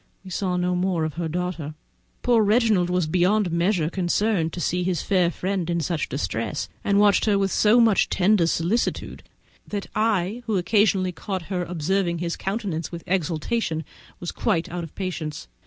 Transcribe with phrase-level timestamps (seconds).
[0.25, 1.75] We saw no more of her daughter.
[2.23, 6.97] Poor Reginald was beyond measure concerned to see his fair friend in such distress, and
[6.99, 9.21] watched her with so much tender solicitude,
[9.67, 13.85] that I, who occasionally caught her observing his countenance with exultation,
[14.19, 15.47] was quite out of patience.